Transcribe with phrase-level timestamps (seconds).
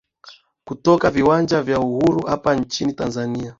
[0.67, 3.49] kutoka viwanja vya uhuru hapa nchini tanzania